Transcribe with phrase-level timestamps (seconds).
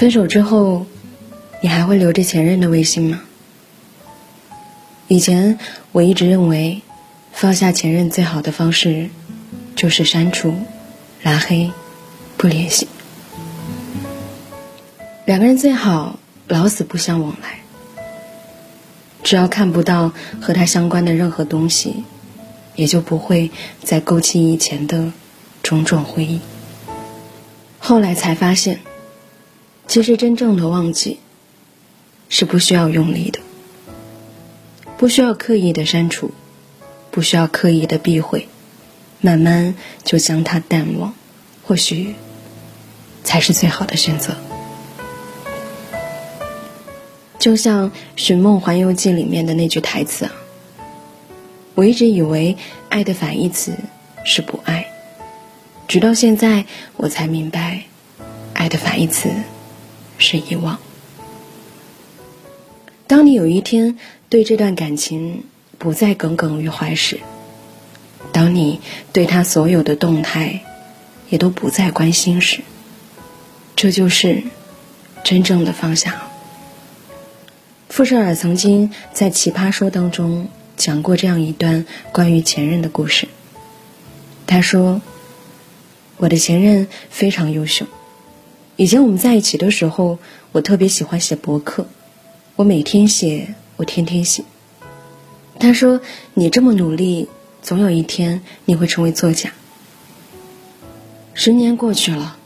[0.00, 0.86] 分手之后，
[1.60, 3.20] 你还会留着前任的微信吗？
[5.08, 5.58] 以前
[5.92, 6.80] 我一直认为，
[7.32, 9.10] 放下前任最好的方式，
[9.76, 10.54] 就是删除、
[11.22, 11.70] 拉黑、
[12.38, 12.88] 不联系。
[15.26, 17.60] 两个人最好老死不相往来，
[19.22, 22.04] 只要看不到和他相关的任何东西，
[22.74, 23.50] 也就不会
[23.84, 25.12] 再勾起以前的
[25.62, 26.40] 种种回忆。
[27.78, 28.80] 后来才发现，
[29.90, 31.18] 其实真正的忘记
[32.28, 33.40] 是不需要用力的，
[34.96, 36.30] 不需要刻意的删除，
[37.10, 38.46] 不需要刻意的避讳，
[39.20, 41.12] 慢慢就将它淡忘，
[41.64, 42.14] 或许
[43.24, 44.36] 才是最好的选择。
[47.40, 50.30] 就像《寻梦环游记》里面的那句台词啊，
[51.74, 52.56] 我一直以为
[52.90, 53.72] 爱的反义词
[54.24, 54.86] 是不爱，
[55.88, 56.64] 直到现在
[56.96, 57.82] 我才明白，
[58.54, 59.28] 爱的反义词
[60.20, 60.78] 是遗忘。
[63.08, 65.42] 当你有一天对这段感情
[65.78, 67.18] 不再耿耿于怀时，
[68.32, 68.80] 当你
[69.12, 70.60] 对他所有的动态
[71.28, 72.60] 也都不再关心时，
[73.74, 74.44] 这就是
[75.24, 76.22] 真正的放下。
[77.88, 83.26] 傅舍尔曾经在《奇葩说》当中讲过这样一段关于前任的故事。
[84.46, 85.02] 他说
[86.16, 87.86] ：“我的前任非常优秀，
[88.80, 90.18] 以前我们在一起的时候，
[90.52, 91.86] 我特别喜欢写博客，
[92.56, 94.42] 我每天写，我天天写。
[95.58, 96.00] 他说
[96.32, 97.28] ：‘你这么努力，
[97.60, 99.52] 总有一天你会成为作家。’
[101.34, 102.38] 十年过去了，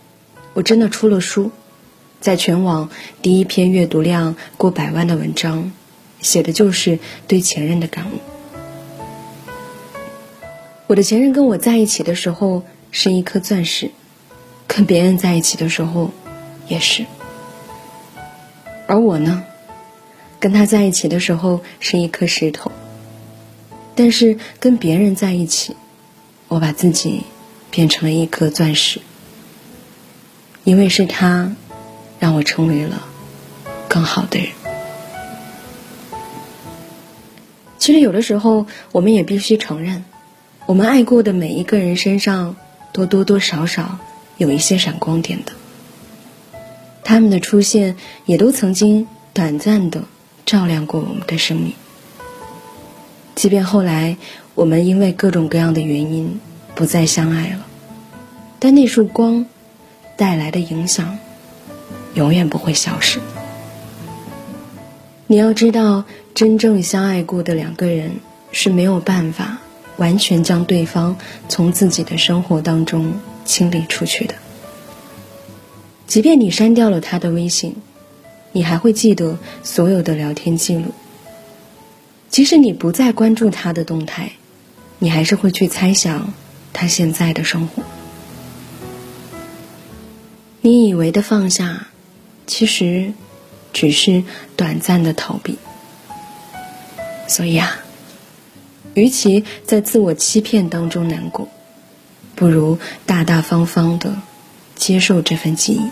[0.55, 1.53] 我真的出了书。”
[2.21, 2.91] 在全网
[3.23, 5.71] 第一篇阅读量过百万的文章，
[6.21, 8.19] 写的就是对前任的感悟。
[10.89, 13.93] 我的前任跟我在一起的时候是一颗钻石，
[14.67, 16.11] 跟别人在一起的时候
[16.69, 17.07] 也是。
[18.87, 19.45] 而我呢，
[20.39, 22.71] 跟他在一起的时候是一颗石头，
[23.95, 25.77] 但是跟别人在一起，
[26.49, 27.25] 我把自己
[27.71, 29.01] 变成了一颗钻石，
[30.65, 31.55] 因为是他。
[32.21, 33.07] 让我成为了
[33.87, 34.49] 更好的人。
[37.79, 40.07] 其实有的时候，我们也必须承认，
[40.65, 42.57] 我们爱过的每一个人身上，
[42.93, 43.99] 都多多少少
[44.39, 45.53] 有一些闪光点的。
[47.05, 50.03] 他们的出现，也都曾经短暂的
[50.45, 51.75] 照亮过我们的生命。
[53.35, 54.17] 即便后来
[54.55, 56.41] 我们因为各种各样的原因
[56.75, 57.67] 不再相爱了，
[58.59, 59.47] 但那束光
[60.17, 61.19] 带来的影响。
[62.15, 63.19] 永远不会消失。
[65.27, 68.21] 你要知道，真正相爱过的两个人
[68.53, 69.59] 是没有办法
[69.97, 71.17] 完全将对方
[71.49, 73.15] 从自己的生活当中
[73.45, 74.37] 清理出去的。
[76.07, 77.75] 即便你删掉了他的微信，
[78.53, 80.93] 你还会记得所有的聊天记录。
[82.29, 84.33] 即使你不再关注他的动态，
[84.99, 86.35] 你还是会去猜想
[86.73, 87.83] 他现在的生活。
[90.61, 91.89] 你以为的放下。
[92.47, 93.15] 其实，
[93.73, 94.23] 只是
[94.55, 95.57] 短暂的逃避。
[97.27, 97.79] 所以啊，
[98.93, 101.49] 与其在自我欺骗当中难过，
[102.35, 104.15] 不如大大方方的
[104.75, 105.91] 接受这份记忆。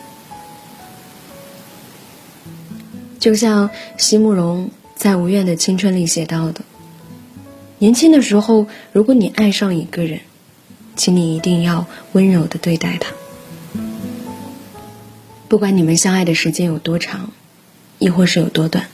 [3.19, 6.63] 就像席慕容在《无怨的青春》里写到的
[7.79, 10.21] ：“年轻的时候，如果你爱上一个人，
[10.97, 13.13] 请你一定要温柔的对待他。”
[15.49, 17.31] 不管你们相爱的时间有多长，
[17.99, 18.89] 亦或是有多短，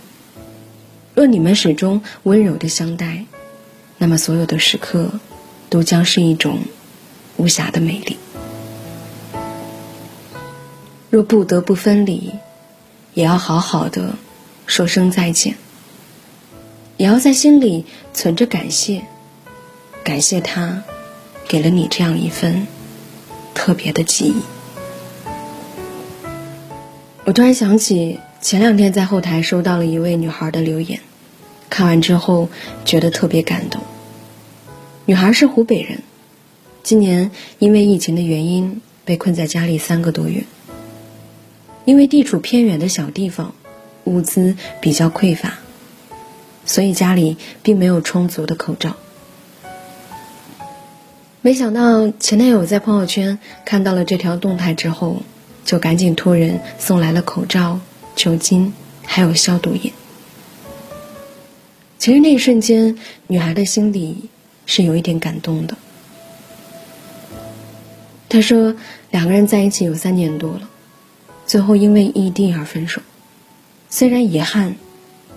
[1.14, 3.24] 若你们始终温柔的相待，
[3.96, 5.20] 那么所有的时刻
[5.70, 6.58] 都将是一种
[7.36, 8.18] 无瑕的美丽。
[11.10, 12.32] 若不得不分离，
[13.14, 14.14] 也要好好的
[14.66, 15.56] 说声再见，
[16.96, 19.02] 也要在心里存着感谢，
[20.04, 20.82] 感谢他
[21.48, 22.66] 给了你这样一份
[23.54, 24.34] 特别的记忆。
[27.24, 31.00] 我突然想起前两天在后台收到了一位女孩的留言，
[31.70, 32.50] 看完之后
[32.84, 33.82] 觉得特别感动。
[35.06, 36.02] 女孩是湖北人，
[36.82, 40.44] 今年因为疫情的原因被困在家里三个多月。
[41.88, 43.54] 因为地处偏远的小地方，
[44.04, 45.54] 物资比较匮乏，
[46.66, 48.94] 所以家里并没有充足的口罩。
[51.40, 55.22] 没想到前男友在朋友圈看到了这条动态之后。
[55.64, 57.80] 就赶紧托人送来了口罩、
[58.16, 59.92] 酒精，还有消毒液。
[61.98, 62.96] 其实那一瞬间，
[63.26, 64.30] 女孩的心里
[64.64, 65.76] 是有一点感动的。
[68.30, 68.74] 她说
[69.12, 70.70] ：“两个人在一起有三年多了，
[71.48, 73.00] 最后因为异地而分手。
[73.88, 74.76] 虽然遗憾，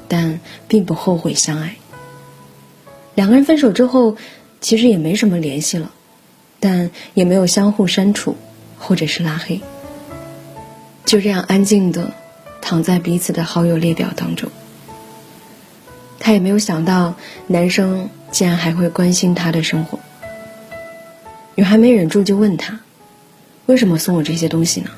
[0.09, 1.77] 但并不后悔相爱。
[3.15, 4.17] 两个人分手之后，
[4.59, 5.89] 其实也没什么联系了，
[6.59, 8.35] 但也没有相互删除
[8.77, 9.61] 或者是拉黑，
[11.05, 12.13] 就这样安静的
[12.61, 14.51] 躺在彼此的好友列表当中。
[16.19, 17.15] 他也没有想到，
[17.47, 19.97] 男生竟然还会关心他的生活。
[21.55, 22.81] 女孩没忍住就问他
[23.65, 24.91] ：“为什么送我这些东西呢？”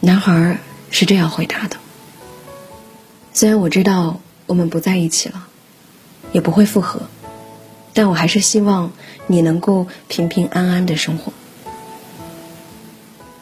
[0.00, 0.58] 男孩
[0.90, 1.76] 是这样回答的
[3.34, 5.46] ：“虽然我知道我们不在一起了，
[6.32, 7.02] 也不会复合，
[7.94, 8.92] 但我还是希望
[9.26, 11.32] 你能够平平安安的生活。”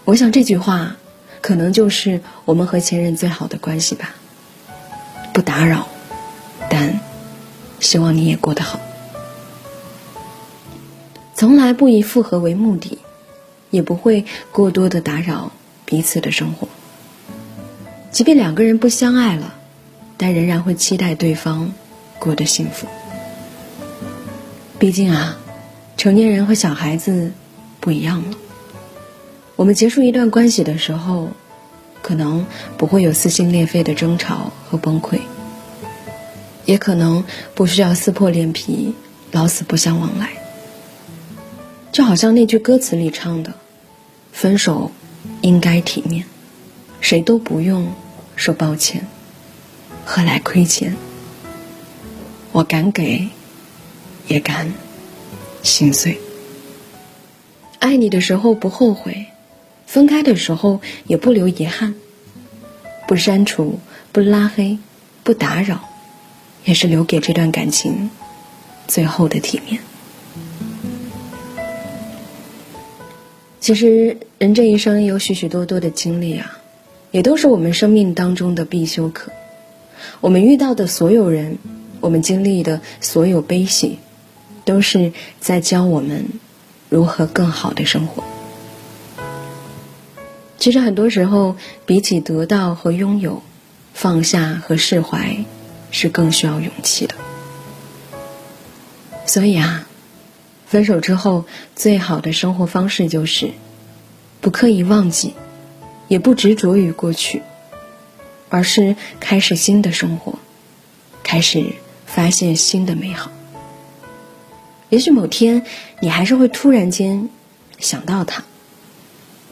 [0.04, 0.96] 我想这句话，
[1.40, 4.14] 可能就是我们和前任最好的关系吧。
[5.32, 5.88] 不打扰。
[6.68, 6.98] 但
[7.78, 8.80] 希望你也过得好。
[11.34, 12.98] 从来不以复合为目的，
[13.70, 15.52] 也不会过多的打扰
[15.86, 16.68] 彼此的生活。
[18.10, 19.54] 即便两个人不相爱了，
[20.18, 21.72] 但仍然会期待对方
[22.18, 22.86] 过得幸福。
[24.78, 25.38] 毕竟啊，
[25.96, 27.32] 成年人和小孩子
[27.80, 28.36] 不一样了。
[29.54, 31.30] 我们结束一段关系的时候，
[32.02, 32.44] 可能
[32.76, 35.20] 不会有撕心裂肺的争吵和崩溃。
[36.66, 37.24] 也可能
[37.54, 38.94] 不需要撕破脸皮，
[39.30, 40.30] 老死不相往来。
[41.92, 43.54] 就好像那句歌词里唱的
[44.32, 44.90] ：“分手
[45.42, 46.24] 应该体面，
[47.00, 47.92] 谁都不用
[48.34, 49.06] 说抱歉，
[50.04, 50.96] 何来亏欠？
[52.52, 53.28] 我敢给，
[54.28, 54.72] 也敢
[55.62, 56.18] 心碎。
[57.78, 59.26] 爱你的时候不后悔，
[59.86, 61.94] 分开的时候也不留遗憾，
[63.06, 63.78] 不删除，
[64.12, 64.78] 不拉黑，
[65.22, 65.88] 不打扰。”
[66.64, 68.10] 也是留给这段感情
[68.88, 69.80] 最后的体面。
[73.66, 76.56] 其实，人这一生有许许多多的经历啊，
[77.10, 79.32] 也都是我们生命当中的必修课。
[80.20, 81.58] 我们遇到的所有人，
[81.98, 83.98] 我们经历的所有悲喜，
[84.64, 86.26] 都是在教我们
[86.88, 88.22] 如何更好的生活。
[90.58, 93.42] 其实，很多时候，比起得到和拥有，
[93.92, 95.44] 放下和释怀。
[95.90, 97.14] 是更需要勇气的，
[99.24, 99.85] 所以啊，
[100.66, 103.52] 分手之后最好的生活方式就是
[104.40, 105.34] 不刻意忘记，
[106.08, 107.42] 也不执着于过去，
[108.48, 110.38] 而是开始新的生活，
[111.22, 111.72] 开始
[112.04, 113.30] 发现新的美好。
[114.88, 115.64] 也许某天
[116.00, 117.30] 你还是会突然间
[117.78, 118.44] 想到他，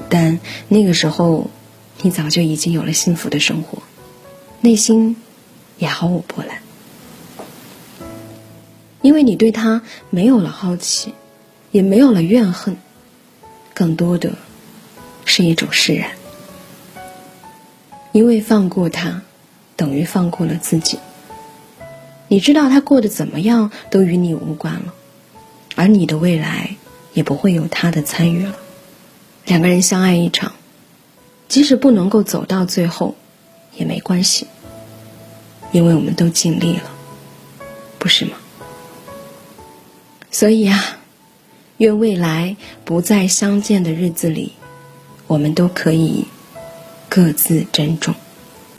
[0.08, 1.50] 但那个时候
[2.02, 3.82] 你早就已经有了幸福的生活，
[4.60, 5.16] 内心。
[5.76, 6.58] 也毫无波澜，
[9.04, 11.12] 因为你对他没有了好奇，
[11.70, 12.78] 也没有了怨恨，
[13.74, 14.32] 更多的
[15.26, 16.12] 是一种释然。
[18.12, 19.20] 因为放过他，
[19.76, 20.98] 等于放过了自己。
[22.28, 24.94] 你知道他过得怎么样都与你无关了，
[25.74, 26.74] 而你的未来
[27.12, 28.56] 也不会有他的参与了。
[29.44, 30.52] 两个人相爱一场，
[31.46, 33.14] 即使不能够走到最后，
[33.76, 34.46] 也没关系。
[35.72, 36.90] 因为我们都尽力了，
[37.98, 38.38] 不是吗？
[40.34, 40.98] 所以啊，
[41.76, 44.52] 愿未来不再相见的日子里，
[45.28, 46.24] 我们都可以
[47.08, 48.12] 各自珍重。